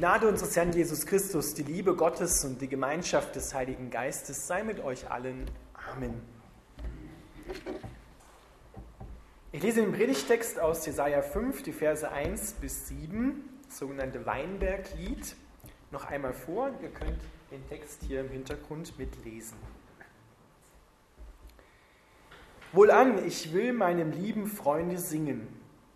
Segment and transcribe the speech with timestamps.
[0.00, 4.62] Gnade unseres Herrn Jesus Christus, die Liebe Gottes und die Gemeinschaft des Heiligen Geistes sei
[4.62, 5.44] mit euch allen.
[5.92, 6.22] Amen.
[9.52, 15.36] Ich lese den Predigtext aus Jesaja 5, die Verse 1 bis 7, das sogenannte Weinberglied,
[15.90, 16.70] noch einmal vor.
[16.80, 17.20] Ihr könnt
[17.50, 19.58] den Text hier im Hintergrund mitlesen.
[22.72, 25.46] Wohlan, ich will meinem lieben Freunde singen,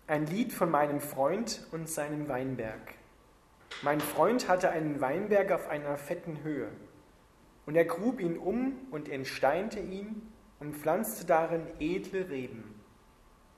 [0.05, 2.93] ein Lied von meinem Freund und seinem Weinberg.
[3.85, 6.69] Mein Freund hatte einen Weinberg auf einer fetten Höhe.
[7.67, 10.23] Und er grub ihn um und entsteinte ihn
[10.59, 12.81] und pflanzte darin edle Reben.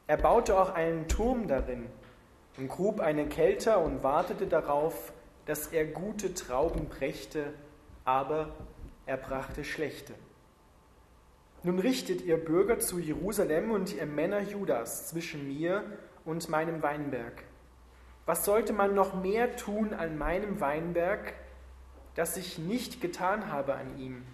[0.06, 1.86] Er baute auch einen Turm darin
[2.58, 5.14] und grub eine Kelter und wartete darauf,
[5.46, 7.54] dass er gute Trauben brächte,
[8.04, 8.54] aber
[9.06, 10.14] er brachte schlechte.
[11.64, 15.86] Nun richtet ihr Bürger zu Jerusalem und ihr Männer Judas zwischen mir
[16.26, 17.46] und meinem Weinberg.
[18.28, 21.34] Was sollte man noch mehr tun an meinem Weinberg,
[22.14, 24.26] das ich nicht getan habe an ihm?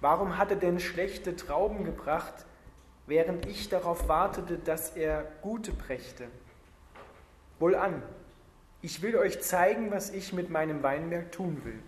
[0.00, 2.46] Warum hat er denn schlechte Trauben gebracht,
[3.08, 6.28] während ich darauf wartete, dass er gute brächte?
[7.58, 8.00] Wohlan,
[8.80, 11.80] ich will euch zeigen, was ich mit meinem Weinberg tun will.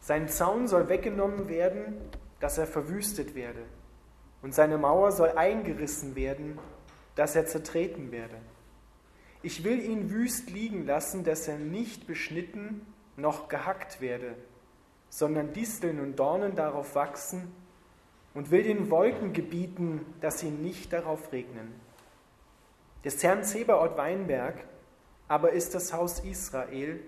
[0.00, 1.94] Sein Zaun soll weggenommen werden,
[2.40, 3.62] dass er verwüstet werde,
[4.42, 6.58] und seine Mauer soll eingerissen werden,
[7.14, 8.34] dass er zertreten werde.
[9.42, 14.36] Ich will ihn wüst liegen lassen, dass er nicht beschnitten noch gehackt werde,
[15.08, 17.52] sondern Disteln und Dornen darauf wachsen
[18.34, 21.74] und will den Wolken gebieten, dass sie nicht darauf regnen.
[23.04, 24.64] Des Herrn Zebaoth Weinberg
[25.28, 27.00] aber ist das Haus Israel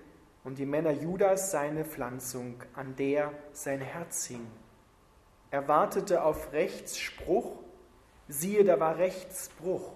[0.44, 4.46] und die Männer Judas seine Pflanzung, an der sein Herz hing.
[5.50, 7.52] Er wartete auf Rechtsspruch,
[8.28, 9.92] siehe, da war Rechtsbruch.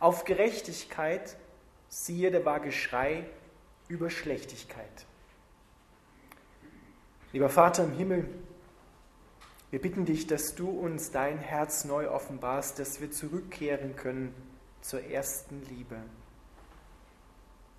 [0.00, 1.36] Auf Gerechtigkeit,
[1.94, 3.24] siehe, da war Geschrei
[3.88, 5.06] über Schlechtigkeit.
[7.32, 8.28] Lieber Vater im Himmel,
[9.70, 14.34] wir bitten dich, dass du uns dein Herz neu offenbarst, dass wir zurückkehren können
[14.82, 15.96] zur ersten Liebe.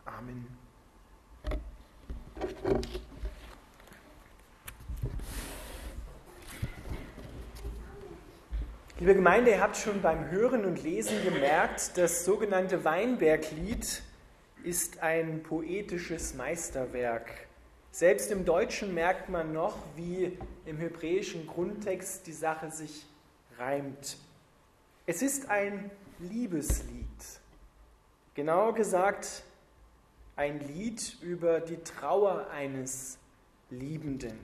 [0.06, 0.65] Amen.
[9.05, 14.01] Liebe Gemeinde, ihr habt schon beim Hören und Lesen gemerkt, das sogenannte Weinberglied
[14.63, 17.29] ist ein poetisches Meisterwerk.
[17.91, 20.35] Selbst im Deutschen merkt man noch, wie
[20.66, 23.05] im hebräischen Grundtext die Sache sich
[23.59, 24.17] reimt.
[25.05, 27.05] Es ist ein Liebeslied.
[28.33, 29.43] Genauer gesagt
[30.35, 33.19] ein Lied über die Trauer eines
[33.69, 34.39] Liebenden,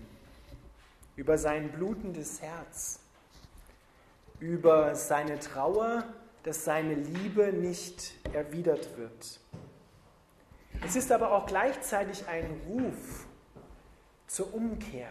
[1.15, 3.00] über sein blutendes Herz
[4.41, 6.03] über seine Trauer,
[6.43, 9.39] dass seine Liebe nicht erwidert wird.
[10.83, 13.27] Es ist aber auch gleichzeitig ein Ruf
[14.25, 15.09] zur Umkehr,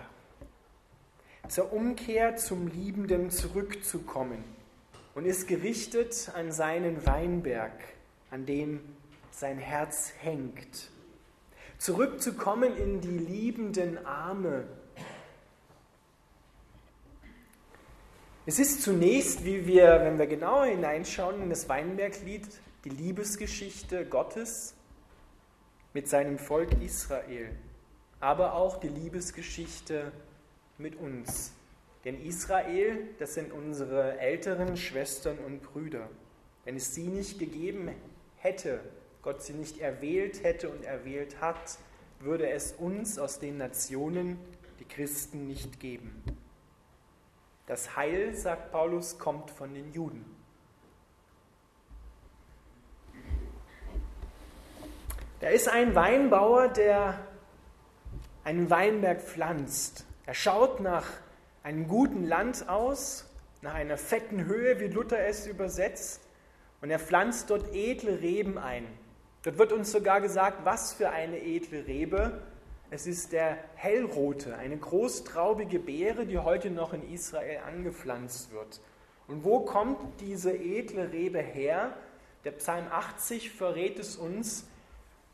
[1.48, 4.42] zur Umkehr zum Liebenden zurückzukommen
[5.14, 7.72] und ist gerichtet an seinen Weinberg,
[8.32, 8.80] an dem
[9.30, 10.90] sein Herz hängt.
[11.78, 14.64] Zurückzukommen in die liebenden Arme
[18.50, 22.48] Es ist zunächst, wie wir, wenn wir genauer hineinschauen in das Weinberglied,
[22.84, 24.74] die Liebesgeschichte Gottes
[25.94, 27.52] mit seinem Volk Israel,
[28.18, 30.10] aber auch die Liebesgeschichte
[30.78, 31.52] mit uns.
[32.04, 36.08] Denn Israel, das sind unsere älteren Schwestern und Brüder.
[36.64, 37.90] Wenn es sie nicht gegeben
[38.38, 38.80] hätte,
[39.22, 41.78] Gott sie nicht erwählt hätte und erwählt hat,
[42.18, 44.40] würde es uns aus den Nationen,
[44.80, 46.39] die Christen, nicht geben.
[47.70, 50.24] Das Heil, sagt Paulus, kommt von den Juden.
[55.38, 57.16] Da ist ein Weinbauer, der
[58.42, 60.04] einen Weinberg pflanzt.
[60.26, 61.06] Er schaut nach
[61.62, 63.30] einem guten Land aus,
[63.62, 66.22] nach einer fetten Höhe, wie Luther es übersetzt,
[66.80, 68.84] und er pflanzt dort edle Reben ein.
[69.44, 72.42] Dort wird uns sogar gesagt, was für eine edle Rebe.
[72.92, 78.80] Es ist der hellrote, eine großtraubige Beere, die heute noch in Israel angepflanzt wird.
[79.28, 81.96] Und wo kommt diese edle Rebe her?
[82.44, 84.64] Der Psalm 80 verrät es uns.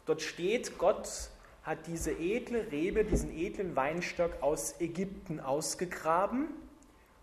[0.05, 1.31] Dort steht, Gott
[1.63, 6.49] hat diese edle Rebe, diesen edlen Weinstock aus Ägypten ausgegraben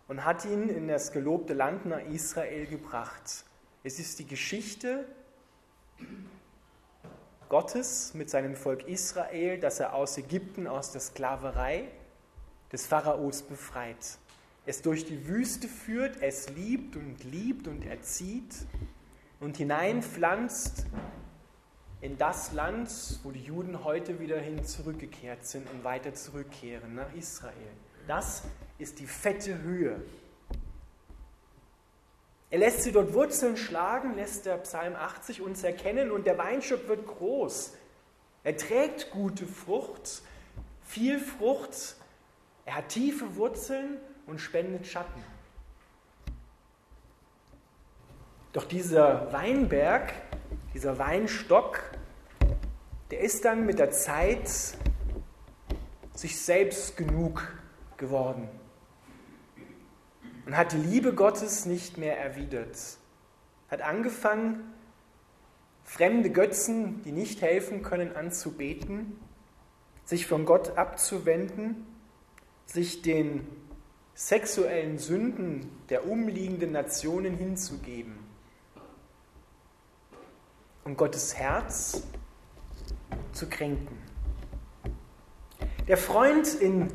[0.07, 3.45] und hat ihn in das gelobte Land nach Israel gebracht.
[3.83, 5.05] Es ist die Geschichte
[7.53, 11.83] Gottes mit seinem Volk Israel, das er aus Ägypten, aus der Sklaverei
[12.71, 14.17] des Pharaos befreit.
[14.65, 18.55] Es durch die Wüste führt, es liebt und liebt und erzieht
[19.39, 20.87] und hineinpflanzt
[22.01, 22.89] in das Land,
[23.21, 27.53] wo die Juden heute wieder hin zurückgekehrt sind und weiter zurückkehren nach Israel.
[28.07, 28.41] Das
[28.79, 30.01] ist die fette Höhe.
[32.53, 36.87] Er lässt sie dort Wurzeln schlagen, lässt der Psalm 80 uns erkennen und der Weinstock
[36.87, 37.73] wird groß.
[38.43, 40.21] Er trägt gute Frucht,
[40.83, 41.95] viel Frucht,
[42.65, 43.97] er hat tiefe Wurzeln
[44.27, 45.23] und spendet Schatten.
[48.51, 50.13] Doch dieser Weinberg,
[50.75, 51.81] dieser Weinstock,
[53.09, 54.47] der ist dann mit der Zeit
[56.13, 57.51] sich selbst genug
[57.97, 58.47] geworden
[60.45, 62.77] und hat die Liebe Gottes nicht mehr erwidert.
[63.69, 64.73] Hat angefangen,
[65.83, 69.19] fremde Götzen, die nicht helfen können, anzubeten,
[70.05, 71.85] sich von Gott abzuwenden,
[72.65, 73.47] sich den
[74.15, 78.17] sexuellen Sünden der umliegenden Nationen hinzugeben
[80.83, 82.03] und Gottes Herz
[83.31, 83.97] zu kränken.
[85.87, 86.87] Der Freund in,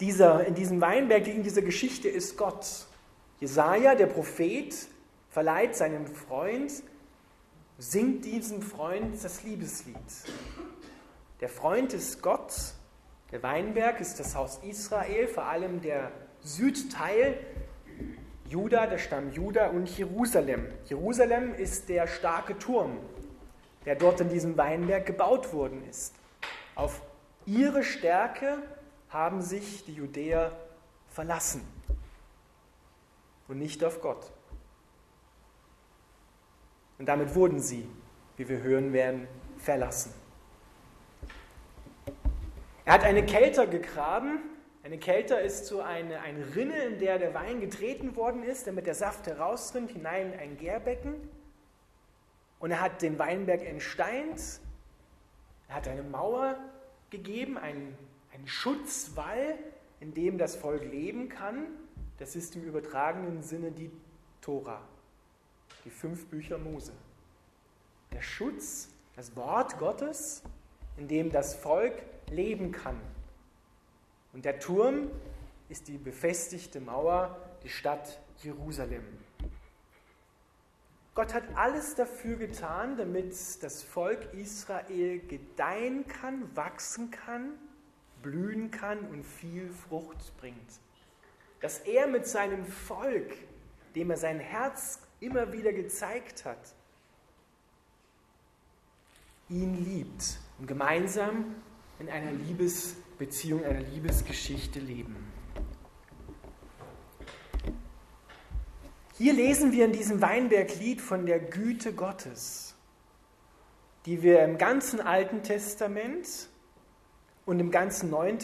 [0.00, 2.86] dieser, in diesem Weinberg, in dieser Geschichte ist Gott.
[3.40, 4.74] Jesaja, der Prophet,
[5.30, 6.72] verleiht seinem Freund,
[7.78, 9.96] singt diesem Freund das Liebeslied.
[11.40, 12.52] Der Freund ist Gott,
[13.32, 16.10] der Weinberg ist das Haus Israel, vor allem der
[16.40, 17.38] Südteil
[18.48, 20.68] Juda, der Stamm Juda und Jerusalem.
[20.86, 22.98] Jerusalem ist der starke Turm,
[23.84, 26.14] der dort in diesem Weinberg gebaut worden ist.
[26.76, 27.02] Auf
[27.44, 28.58] ihre Stärke
[29.16, 30.52] haben sich die Judäer
[31.08, 31.66] verlassen
[33.48, 34.30] und nicht auf Gott.
[36.98, 37.88] Und damit wurden sie,
[38.36, 39.26] wie wir hören werden,
[39.56, 40.12] verlassen.
[42.84, 44.38] Er hat eine Kelter gegraben,
[44.84, 48.86] eine Kelter ist so eine, eine Rinne, in der der Wein getreten worden ist, damit
[48.86, 51.14] der Saft herausrinnt, hinein in ein Gärbecken.
[52.58, 54.60] Und er hat den Weinberg entsteint.
[55.68, 56.58] Er hat eine Mauer
[57.08, 57.96] gegeben, einen,
[58.36, 59.58] einen Schutzwall,
[60.00, 61.66] in dem das Volk leben kann.
[62.18, 63.90] Das ist im übertragenen Sinne die
[64.42, 64.82] Tora,
[65.84, 66.92] die fünf Bücher Mose.
[68.12, 70.42] Der Schutz, das Wort Gottes,
[70.98, 71.94] in dem das Volk
[72.30, 73.00] leben kann.
[74.32, 75.10] Und der Turm
[75.68, 79.04] ist die befestigte Mauer, die Stadt Jerusalem.
[81.14, 87.54] Gott hat alles dafür getan, damit das Volk Israel gedeihen kann, wachsen kann,
[88.26, 90.80] blühen kann und viel Frucht bringt.
[91.60, 93.32] Dass er mit seinem Volk,
[93.94, 96.74] dem er sein Herz immer wieder gezeigt hat,
[99.48, 101.54] ihn liebt und gemeinsam
[102.00, 105.16] in einer Liebesbeziehung, einer Liebesgeschichte leben.
[109.16, 112.74] Hier lesen wir in diesem Weinberglied von der Güte Gottes,
[114.04, 116.48] die wir im ganzen Alten Testament
[117.46, 118.38] und im ganzen Neuen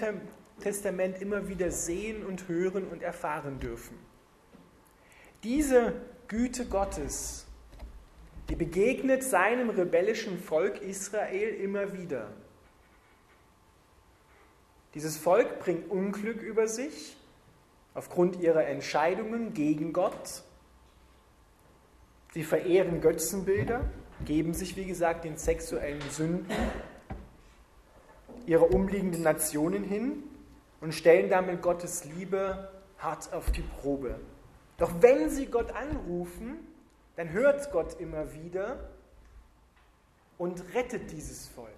[0.61, 3.99] Testament immer wieder sehen und hören und erfahren dürfen.
[5.43, 5.93] Diese
[6.29, 7.47] Güte Gottes,
[8.49, 12.33] die begegnet seinem rebellischen Volk Israel immer wieder.
[14.95, 17.17] Dieses Volk bringt Unglück über sich
[17.95, 20.43] aufgrund ihrer Entscheidungen gegen Gott.
[22.33, 23.91] Sie verehren Götzenbilder,
[24.25, 26.47] geben sich, wie gesagt, den sexuellen Sünden
[28.47, 30.23] ihrer umliegenden Nationen hin
[30.81, 34.21] und stellen damit Gottes Liebe hart auf die Probe.
[34.79, 36.67] Doch wenn sie Gott anrufen,
[37.17, 38.91] dann hört Gott immer wieder
[40.39, 41.71] und rettet dieses Volk,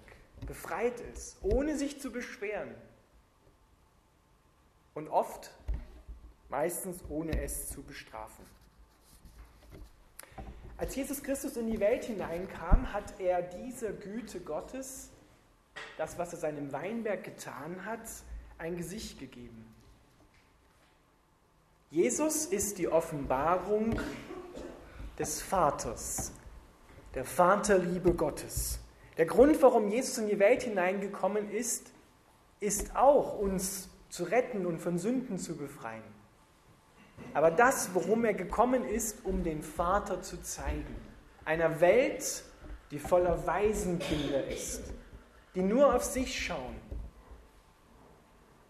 [0.47, 2.73] befreit es, ohne sich zu beschweren.
[4.93, 5.51] Und oft,
[6.49, 8.45] meistens ohne es zu bestrafen.
[10.77, 15.09] Als Jesus Christus in die Welt hineinkam, hat er dieser Güte Gottes,
[15.97, 18.01] das, was er seinem Weinberg getan hat,
[18.57, 19.65] ein Gesicht gegeben.
[21.89, 23.99] Jesus ist die Offenbarung
[25.17, 26.33] des Vaters,
[27.13, 28.79] der Vaterliebe Gottes.
[29.17, 31.91] Der Grund, warum Jesus in die Welt hineingekommen ist,
[32.59, 36.03] ist auch uns zu retten und von Sünden zu befreien.
[37.33, 40.95] Aber das, worum er gekommen ist, um den Vater zu zeigen.
[41.45, 42.43] Einer Welt,
[42.91, 44.81] die voller Waisenkinder ist,
[45.55, 46.75] die nur auf sich schauen,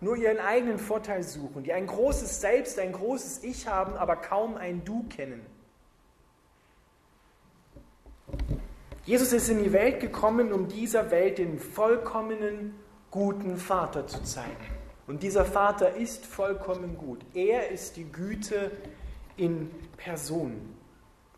[0.02, 4.56] nur ihren eigenen Vorteil suchen, die ein großes Selbst, ein großes Ich haben, aber kaum
[4.56, 5.42] ein Du kennen.
[9.06, 12.76] Jesus ist in die Welt gekommen, um dieser Welt den vollkommenen,
[13.12, 14.76] guten Vater zu zeigen.
[15.08, 17.24] Und dieser Vater ist vollkommen gut.
[17.34, 18.72] Er ist die Güte
[19.38, 20.76] in Person.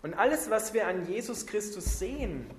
[0.02, 2.50] Und alles, was wir an Jesus Christus sehen,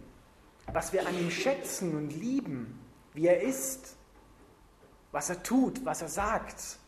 [0.72, 2.78] was wir an ihm schätzen und lieben,
[3.14, 3.96] wie er ist,
[5.12, 6.78] was er tut, was er sagt,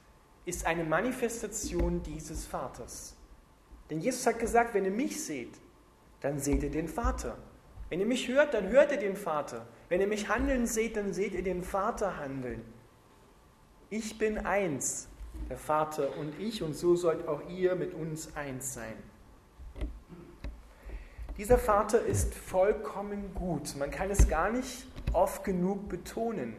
[0.45, 3.17] ist eine Manifestation dieses Vaters.
[3.89, 5.55] Denn Jesus hat gesagt, wenn ihr mich seht,
[6.21, 7.39] dann seht ihr den Vater.
[7.89, 9.67] Wenn ihr mich hört, dann hört ihr den Vater.
[9.89, 12.63] Wenn ihr mich handeln seht, dann seht ihr den Vater handeln.
[13.89, 15.09] Ich bin eins,
[15.49, 18.95] der Vater und ich, und so sollt auch ihr mit uns eins sein.
[21.41, 23.75] Dieser Vater ist vollkommen gut.
[23.77, 26.55] Man kann es gar nicht oft genug betonen,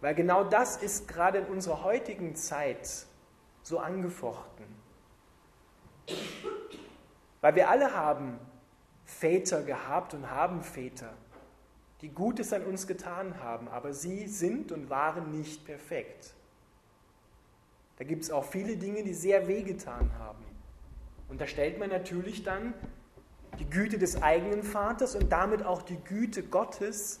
[0.00, 3.04] weil genau das ist gerade in unserer heutigen Zeit
[3.62, 4.64] so angefochten.
[7.42, 8.38] Weil wir alle haben
[9.04, 11.12] Väter gehabt und haben Väter,
[12.00, 16.32] die Gutes an uns getan haben, aber sie sind und waren nicht perfekt.
[17.98, 20.46] Da gibt es auch viele Dinge, die sehr wehgetan haben.
[21.28, 22.72] Und da stellt man natürlich dann
[23.58, 27.20] die Güte des eigenen Vaters und damit auch die Güte Gottes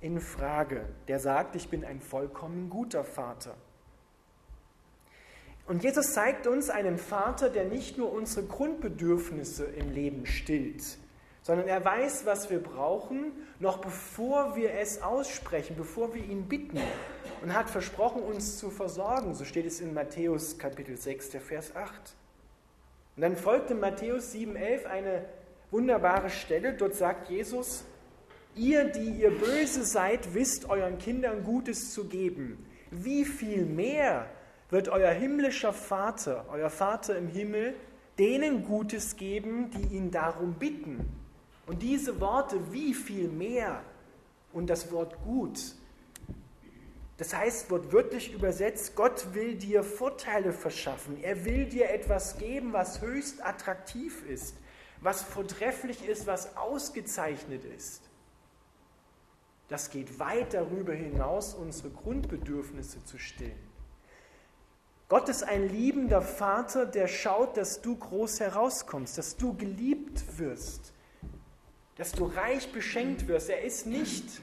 [0.00, 0.84] in Frage.
[1.08, 3.54] Der sagt, ich bin ein vollkommen guter Vater.
[5.66, 10.98] Und Jesus zeigt uns einen Vater, der nicht nur unsere Grundbedürfnisse im Leben stillt,
[11.42, 16.80] sondern er weiß, was wir brauchen, noch bevor wir es aussprechen, bevor wir ihn bitten
[17.42, 19.34] und hat versprochen, uns zu versorgen.
[19.34, 22.16] So steht es in Matthäus Kapitel 6, der Vers 8.
[23.16, 25.24] Und dann folgt in Matthäus 7,11 eine
[25.70, 26.74] wunderbare Stelle.
[26.74, 27.84] Dort sagt Jesus,
[28.54, 32.66] ihr, die ihr böse seid, wisst euren Kindern Gutes zu geben.
[32.90, 34.26] Wie viel mehr
[34.70, 37.74] wird euer himmlischer Vater, euer Vater im Himmel,
[38.18, 41.00] denen Gutes geben, die ihn darum bitten.
[41.66, 43.82] Und diese Worte, wie viel mehr
[44.52, 45.58] und das Wort gut,
[47.16, 51.22] das heißt wortwörtlich übersetzt, Gott will dir Vorteile verschaffen.
[51.22, 54.56] Er will dir etwas geben, was höchst attraktiv ist,
[55.00, 58.02] was vortrefflich ist, was ausgezeichnet ist.
[59.68, 63.70] Das geht weit darüber hinaus, unsere Grundbedürfnisse zu stillen.
[65.08, 70.92] Gott ist ein liebender Vater, der schaut, dass du groß herauskommst, dass du geliebt wirst,
[71.96, 73.50] dass du reich beschenkt wirst.
[73.50, 74.40] Er ist nicht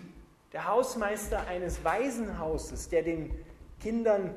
[0.54, 3.34] der Hausmeister eines Waisenhauses, der den
[3.80, 4.34] Kindern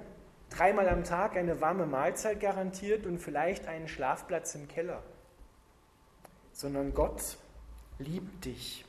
[0.51, 5.03] dreimal am Tag eine warme Mahlzeit garantiert und vielleicht einen Schlafplatz im Keller,
[6.61, 7.39] sondern Gott
[7.99, 8.85] liebt dich.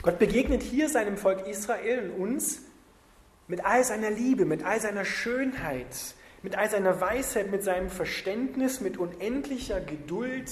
[0.00, 2.62] Gott begegnet hier seinem Volk Israel und uns
[3.48, 8.80] mit all seiner Liebe, mit all seiner Schönheit, mit all seiner Weisheit, mit seinem Verständnis,
[8.80, 10.50] mit unendlicher Geduld,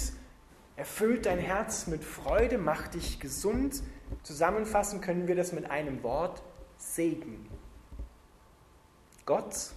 [0.76, 3.82] erfüllt dein Herz mit Freude, macht dich gesund.
[4.22, 6.42] Zusammenfassen können wir das mit einem Wort,
[6.76, 7.48] Segen.
[9.24, 9.70] Gott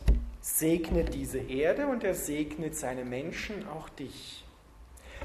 [0.56, 4.46] segnet diese Erde und er segnet seine Menschen, auch dich.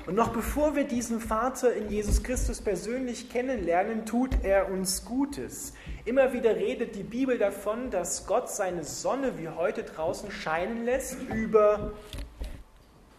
[0.07, 5.75] Und noch bevor wir diesen Vater in Jesus Christus persönlich kennenlernen, tut er uns Gutes.
[6.05, 11.23] Immer wieder redet die Bibel davon, dass Gott seine Sonne wie heute draußen scheinen lässt
[11.23, 11.93] über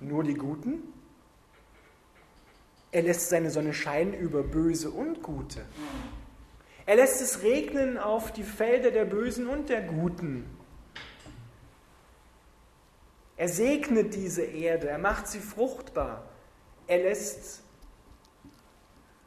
[0.02, 0.84] nur die Guten.
[2.92, 5.62] Er lässt seine Sonne scheinen über Böse und Gute.
[6.86, 10.46] Er lässt es regnen auf die Felder der Bösen und der Guten.
[13.36, 16.24] Er segnet diese Erde, er macht sie fruchtbar.
[16.88, 17.64] Er lässt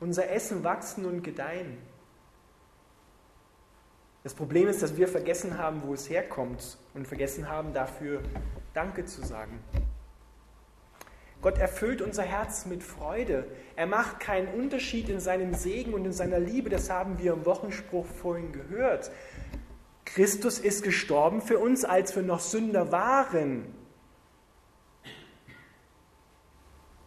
[0.01, 1.79] unser Essen wachsen und gedeihen.
[4.23, 8.23] Das Problem ist, dass wir vergessen haben, wo es herkommt und vergessen haben, dafür
[8.75, 9.61] Danke zu sagen.
[11.43, 13.47] Gott erfüllt unser Herz mit Freude.
[13.77, 16.71] Er macht keinen Unterschied in seinem Segen und in seiner Liebe.
[16.71, 19.11] Das haben wir im Wochenspruch vorhin gehört.
[20.05, 23.67] Christus ist gestorben für uns, als wir noch Sünder waren.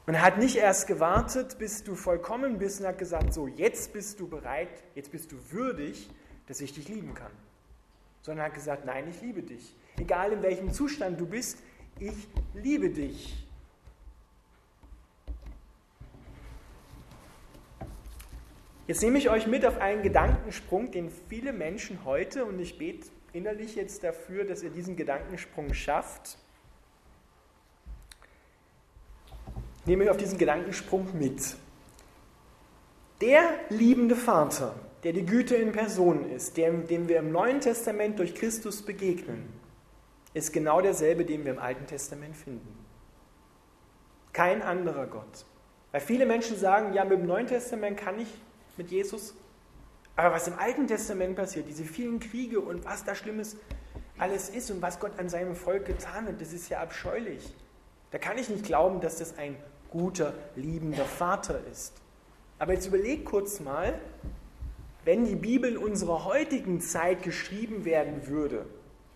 [0.09, 3.93] Und er hat nicht erst gewartet, bis du vollkommen bist und hat gesagt, so jetzt
[3.93, 6.09] bist du bereit, jetzt bist du würdig,
[6.47, 7.31] dass ich dich lieben kann.
[8.23, 9.75] Sondern hat gesagt, nein, ich liebe dich.
[9.97, 11.59] Egal in welchem Zustand du bist,
[11.99, 13.47] ich liebe dich.
[18.87, 23.07] Jetzt nehme ich euch mit auf einen Gedankensprung, den viele Menschen heute, und ich bete
[23.31, 26.39] innerlich jetzt dafür, dass ihr diesen Gedankensprung schafft.
[29.78, 31.55] Ich nehme euch auf diesen Gedankensprung mit.
[33.21, 38.19] Der liebende Vater, der die Güte in Person ist, dem, dem wir im Neuen Testament
[38.19, 39.51] durch Christus begegnen,
[40.35, 42.85] ist genau derselbe, den wir im Alten Testament finden.
[44.31, 45.45] Kein anderer Gott.
[45.91, 48.29] Weil viele Menschen sagen, ja, mit dem Neuen Testament kann ich
[48.77, 49.33] mit Jesus,
[50.15, 53.57] aber was im Alten Testament passiert, diese vielen Kriege und was da Schlimmes
[54.19, 57.55] alles ist und was Gott an seinem Volk getan hat, das ist ja abscheulich.
[58.11, 59.55] Da kann ich nicht glauben, dass das ein
[59.91, 61.93] guter, liebender Vater ist.
[62.57, 63.99] Aber jetzt überleg kurz mal,
[65.05, 68.65] wenn die Bibel in unserer heutigen Zeit geschrieben werden würde,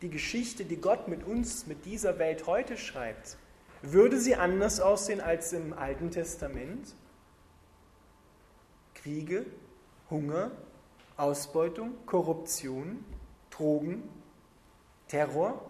[0.02, 3.38] die Geschichte, die Gott mit uns, mit dieser Welt heute schreibt,
[3.82, 6.96] würde sie anders aussehen als im Alten Testament?
[8.96, 9.46] Kriege,
[10.10, 10.52] Hunger,
[11.18, 13.04] Ausbeutung, Korruption,
[13.50, 14.08] Drogen,
[15.10, 15.70] Terror?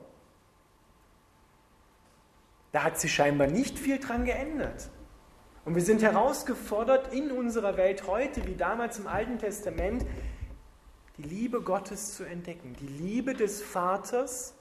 [2.71, 4.89] Da hat sich scheinbar nicht viel dran geändert.
[5.65, 10.05] Und wir sind herausgefordert, in unserer Welt heute, wie damals im Alten Testament,
[11.17, 12.75] die Liebe Gottes zu entdecken.
[12.79, 14.55] Die Liebe des Vaters,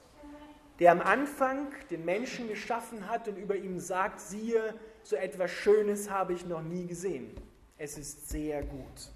[0.79, 6.09] der am Anfang den Menschen geschaffen hat und über ihm sagt, siehe, so etwas Schönes
[6.09, 7.31] habe ich noch nie gesehen.
[7.77, 9.11] Es ist sehr gut.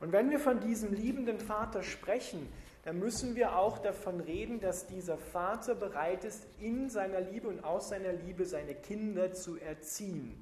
[0.00, 2.48] Und wenn wir von diesem liebenden Vater sprechen,
[2.84, 7.64] dann müssen wir auch davon reden, dass dieser Vater bereit ist, in seiner Liebe und
[7.64, 10.34] aus seiner Liebe seine Kinder zu erziehen.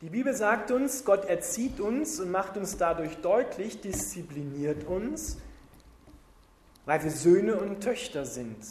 [0.00, 5.38] Die Bibel sagt uns, Gott erzieht uns und macht uns dadurch deutlich, diszipliniert uns,
[6.86, 8.64] weil wir Söhne und Töchter sind.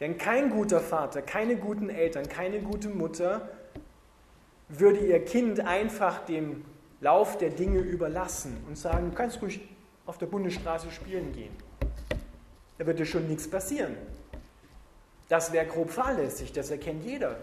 [0.00, 3.48] Denn kein guter Vater, keine guten Eltern, keine gute Mutter
[4.68, 6.64] würde ihr Kind einfach dem
[7.00, 9.60] Lauf der Dinge überlassen und sagen, du kannst ruhig
[10.06, 11.54] auf der Bundesstraße spielen gehen.
[12.78, 13.96] Da würde schon nichts passieren.
[15.28, 17.36] Das wäre grob fahrlässig, das erkennt jeder.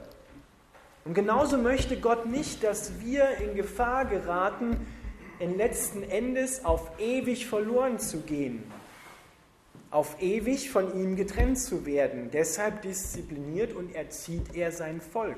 [1.05, 4.85] Und genauso möchte Gott nicht, dass wir in Gefahr geraten,
[5.39, 8.69] in letzten Endes auf ewig verloren zu gehen,
[9.89, 12.29] auf ewig von ihm getrennt zu werden.
[12.31, 15.37] Deshalb diszipliniert und erzieht er sein Volk.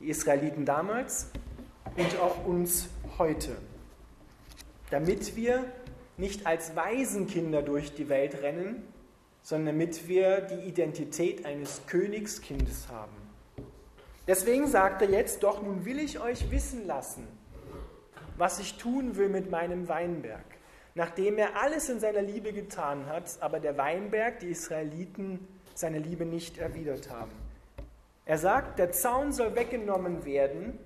[0.00, 1.30] Die Israeliten damals
[1.96, 3.56] und auch uns heute
[4.92, 5.64] damit wir
[6.18, 8.86] nicht als Waisenkinder durch die Welt rennen,
[9.42, 13.16] sondern damit wir die Identität eines Königskindes haben.
[14.26, 17.26] Deswegen sagt er jetzt, doch nun will ich euch wissen lassen,
[18.36, 20.44] was ich tun will mit meinem Weinberg.
[20.94, 26.26] Nachdem er alles in seiner Liebe getan hat, aber der Weinberg, die Israeliten, seine Liebe
[26.26, 27.32] nicht erwidert haben.
[28.26, 30.78] Er sagt, der Zaun soll weggenommen werden,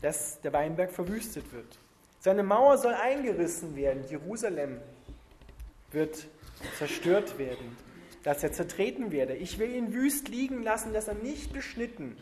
[0.00, 1.78] dass der Weinberg verwüstet wird.
[2.18, 4.04] Seine Mauer soll eingerissen werden.
[4.08, 4.80] Jerusalem
[5.92, 6.26] wird
[6.78, 7.76] zerstört werden,
[8.22, 9.34] dass er zertreten werde.
[9.34, 12.16] Ich will ihn wüst liegen lassen, dass er nicht beschnitten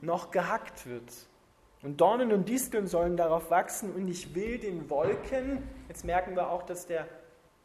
[0.00, 1.12] noch gehackt wird.
[1.82, 6.50] Und Dornen und Disteln sollen darauf wachsen und ich will den Wolken, jetzt merken wir
[6.50, 7.06] auch, dass der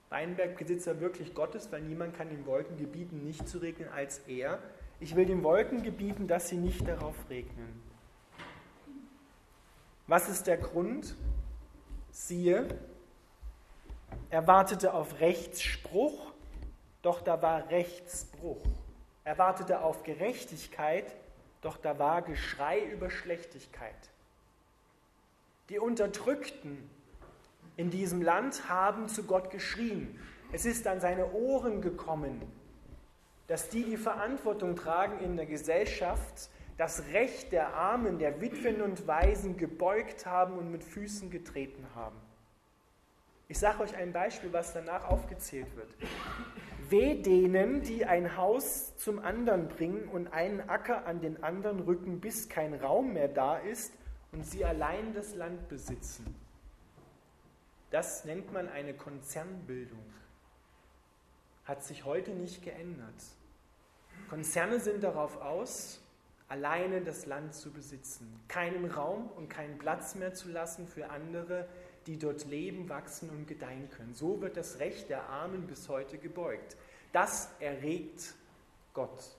[0.09, 4.59] Weinbergbesitzer wirklich Gott ist, weil niemand kann den Wolken gebieten, nicht zu regnen als er.
[4.99, 7.81] Ich will den Wolken gebieten, dass sie nicht darauf regnen.
[10.07, 11.15] Was ist der Grund?
[12.11, 12.67] Siehe,
[14.29, 16.33] er wartete auf Rechtsspruch,
[17.01, 18.61] doch da war Rechtsbruch.
[19.23, 21.15] Er wartete auf Gerechtigkeit,
[21.61, 23.95] doch da war Geschrei über Schlechtigkeit.
[25.69, 26.89] Die Unterdrückten
[27.77, 30.19] in diesem Land haben zu Gott geschrien.
[30.51, 32.41] Es ist an seine Ohren gekommen,
[33.47, 39.07] dass die die Verantwortung tragen in der Gesellschaft, das Recht der Armen, der Witwen und
[39.07, 42.17] Waisen gebeugt haben und mit Füßen getreten haben.
[43.47, 45.93] Ich sage euch ein Beispiel, was danach aufgezählt wird.
[46.89, 52.21] Weh denen, die ein Haus zum anderen bringen und einen Acker an den anderen rücken,
[52.21, 53.93] bis kein Raum mehr da ist
[54.31, 56.33] und sie allein das Land besitzen.
[57.89, 60.05] Das nennt man eine Konzernbildung.
[61.65, 63.21] Hat sich heute nicht geändert.
[64.29, 66.01] Konzerne sind darauf aus,
[66.51, 71.65] alleine das Land zu besitzen, keinen Raum und keinen Platz mehr zu lassen für andere,
[72.07, 74.13] die dort leben, wachsen und gedeihen können.
[74.13, 76.75] So wird das Recht der Armen bis heute gebeugt.
[77.13, 78.33] Das erregt
[78.93, 79.37] Gott.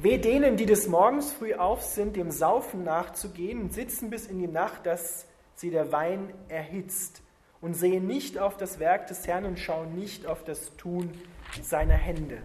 [0.00, 4.40] Weh denen, die des Morgens früh auf sind, dem Saufen nachzugehen und sitzen bis in
[4.40, 7.22] die Nacht, dass sie der Wein erhitzt
[7.60, 11.12] und sehen nicht auf das Werk des Herrn und schauen nicht auf das Tun
[11.62, 12.42] seiner Hände.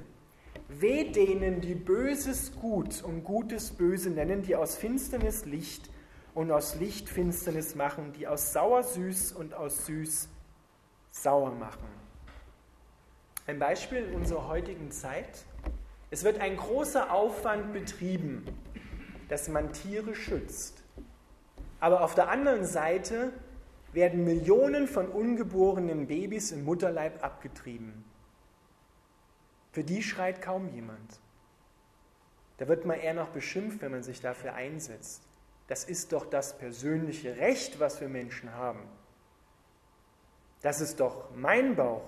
[0.79, 5.89] Weh denen, die Böses gut und Gutes böse nennen, die aus Finsternis Licht
[6.33, 10.29] und aus Licht Finsternis machen, die aus sauer süß und aus süß
[11.11, 11.87] sauer machen.
[13.45, 15.45] Ein Beispiel in unserer heutigen Zeit.
[16.09, 18.45] Es wird ein großer Aufwand betrieben,
[19.27, 20.83] dass man Tiere schützt.
[21.79, 23.33] Aber auf der anderen Seite
[23.91, 28.05] werden Millionen von ungeborenen Babys im Mutterleib abgetrieben.
[29.73, 31.19] Für die schreit kaum jemand.
[32.57, 35.23] Da wird man eher noch beschimpft, wenn man sich dafür einsetzt.
[35.67, 38.79] Das ist doch das persönliche Recht, was wir Menschen haben.
[40.61, 42.05] Das ist doch mein Bauch.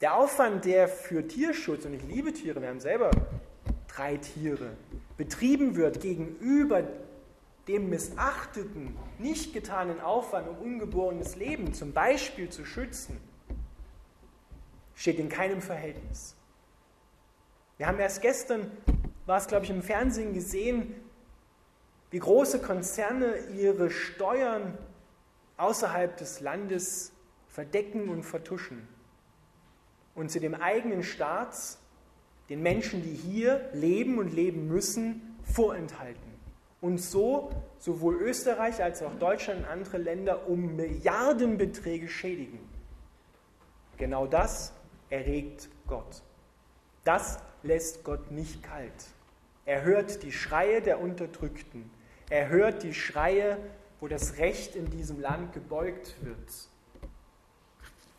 [0.00, 3.10] Der Aufwand, der für Tierschutz, und ich liebe Tiere, wir haben selber
[3.86, 4.76] drei Tiere,
[5.16, 6.82] betrieben wird gegenüber
[7.68, 13.20] dem missachteten, nicht getanen Aufwand, um ungeborenes Leben zum Beispiel zu schützen,
[14.98, 16.34] steht in keinem Verhältnis.
[17.76, 18.70] Wir haben erst gestern,
[19.26, 20.92] war es glaube ich im Fernsehen gesehen,
[22.10, 24.76] wie große Konzerne ihre Steuern
[25.56, 27.12] außerhalb des Landes
[27.46, 28.88] verdecken und vertuschen
[30.16, 31.54] und sie dem eigenen Staat,
[32.48, 36.22] den Menschen, die hier leben und leben müssen, vorenthalten.
[36.80, 42.58] Und so sowohl Österreich als auch Deutschland und andere Länder um Milliardenbeträge schädigen.
[43.96, 44.72] Genau das
[45.10, 46.22] erregt Gott.
[47.04, 49.06] Das lässt Gott nicht kalt.
[49.64, 51.90] Er hört die Schreie der Unterdrückten.
[52.30, 53.58] Er hört die Schreie,
[54.00, 56.68] wo das Recht in diesem Land gebeugt wird.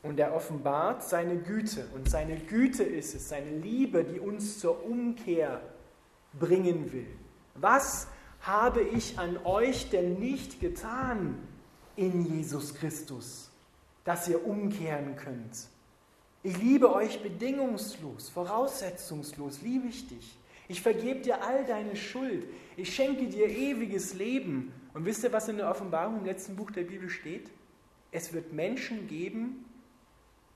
[0.02, 1.86] Und er offenbart seine Güte.
[1.94, 5.62] Und seine Güte ist es, seine Liebe, die uns zur Umkehr
[6.40, 7.08] bringen will.
[7.56, 8.08] Was
[8.42, 11.38] habe ich an euch denn nicht getan
[11.96, 13.52] in Jesus Christus,
[14.06, 15.68] dass ihr umkehren könnt?
[16.42, 20.38] Ich liebe euch bedingungslos, voraussetzungslos, liebe ich dich.
[20.70, 22.48] Ich vergebe dir all deine Schuld.
[22.78, 24.72] Ich schenke dir ewiges Leben.
[24.94, 27.50] Und wisst ihr, was in der Offenbarung im letzten Buch der Bibel steht?
[28.12, 29.66] Es wird Menschen geben,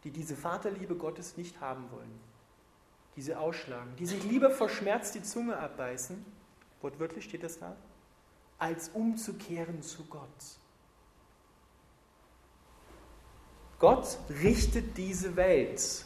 [0.03, 2.19] die diese Vaterliebe Gottes nicht haben wollen.
[3.15, 6.23] Diese ausschlagen, die sich lieber vor Schmerz die Zunge abbeißen,
[6.81, 7.75] wortwörtlich steht das da,
[8.57, 10.29] als umzukehren zu Gott.
[13.83, 16.05] Gott richtet diese Welt.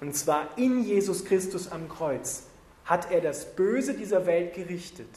[0.00, 2.44] Und zwar in Jesus Christus am Kreuz
[2.86, 5.10] hat er das Böse dieser Welt gerichtet.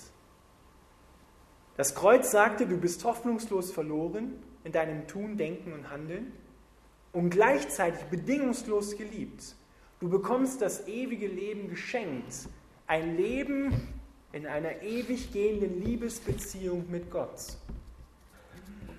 [1.77, 4.33] Das Kreuz sagte, du bist hoffnungslos verloren
[4.65, 6.33] in deinem Tun, Denken und Handeln
[7.13, 9.55] und gleichzeitig bedingungslos geliebt.
[10.01, 12.49] Du bekommst das ewige Leben geschenkt.
[12.87, 13.87] Ein Leben
[14.33, 17.55] in einer ewig gehenden Liebesbeziehung mit Gott.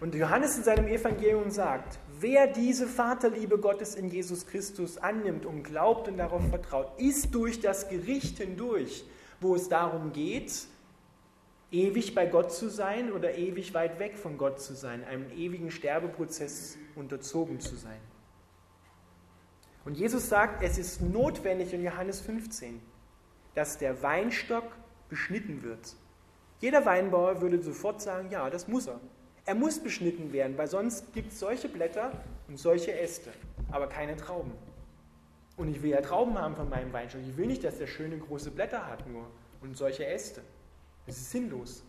[0.01, 5.63] Und Johannes in seinem Evangelium sagt, Wer diese Vaterliebe Gottes in Jesus Christus annimmt und
[5.63, 9.05] glaubt und darauf vertraut, ist durch das Gericht hindurch,
[9.41, 10.67] wo es darum geht,
[11.71, 15.71] ewig bei Gott zu sein oder ewig weit weg von Gott zu sein, einem ewigen
[15.71, 18.01] Sterbeprozess unterzogen zu sein.
[19.85, 22.81] Und Jesus sagt, es ist notwendig in Johannes 15,
[23.55, 24.65] dass der Weinstock
[25.09, 25.95] beschnitten wird.
[26.59, 29.01] Jeder Weinbauer würde sofort sagen, ja, das muss er.
[29.49, 32.13] Er muss beschnitten werden, weil sonst gibt es solche Blätter
[32.49, 33.31] und solche Äste,
[33.71, 34.53] aber keine Trauben.
[35.57, 37.23] Und ich will ja Trauben haben von meinem Weinstock.
[37.23, 39.25] Ich will nicht, dass der schöne große Blätter hat nur
[39.63, 40.43] und solche Äste.
[41.07, 41.83] Das ist sinnlos.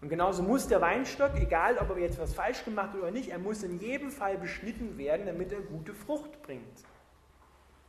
[0.00, 3.30] Und genauso muss der Weinstock, egal ob er jetzt was falsch gemacht hat oder nicht,
[3.30, 6.84] er muss in jedem Fall beschnitten werden, damit er gute Frucht bringt.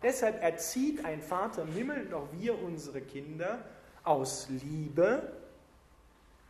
[0.01, 3.60] Deshalb erzieht ein Vater im Himmel auch wir unsere Kinder
[4.04, 5.34] aus Liebe,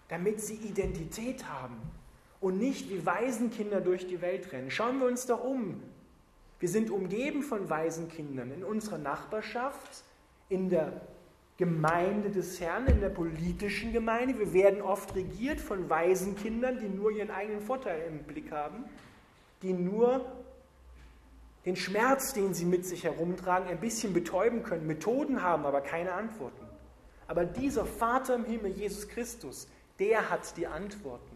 [0.08, 1.82] damit sie Identität haben
[2.46, 4.70] und nicht wie Waisenkinder durch die Welt rennen.
[4.70, 5.82] Schauen wir uns doch um.
[6.60, 10.04] Wir sind umgeben von Waisenkindern in unserer Nachbarschaft,
[10.48, 11.02] in der
[11.58, 14.38] Gemeinde des Herrn, in der politischen Gemeinde.
[14.38, 18.84] Wir werden oft regiert von Waisenkindern, die nur ihren eigenen Vorteil im Blick haben,
[19.64, 20.24] die nur
[21.66, 26.14] den Schmerz, den sie mit sich herumtragen, ein bisschen betäuben können, Methoden haben, aber keine
[26.14, 26.68] Antworten.
[27.28, 31.35] Aber dieser Vater im Himmel, Jesus Christus, der hat die Antworten.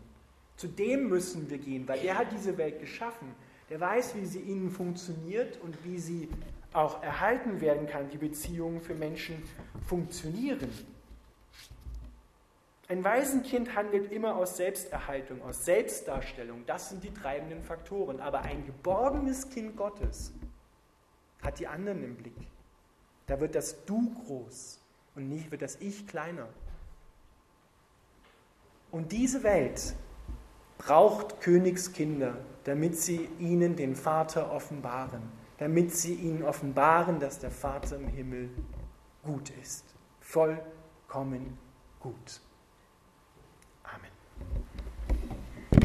[0.60, 3.34] Zu dem müssen wir gehen, weil der hat diese Welt geschaffen.
[3.70, 6.28] Der weiß, wie sie innen funktioniert und wie sie
[6.74, 9.42] auch erhalten werden kann, die Beziehungen für Menschen
[9.86, 10.70] funktionieren.
[12.90, 16.66] Ein Waisenkind handelt immer aus Selbsterhaltung, aus Selbstdarstellung.
[16.66, 18.20] Das sind die treibenden Faktoren.
[18.20, 20.34] Aber ein geborgenes Kind Gottes
[21.42, 22.36] hat die anderen im Blick.
[23.28, 24.82] Da wird das Du groß
[25.16, 26.50] und nicht wird das Ich kleiner.
[28.92, 29.96] Und diese Welt
[30.80, 35.22] braucht Königskinder, damit sie ihnen den Vater offenbaren,
[35.60, 38.50] damit sie ihnen offenbaren, dass der Vater im Himmel
[39.24, 39.86] gut ist,
[40.22, 41.60] vollkommen
[42.00, 42.42] gut.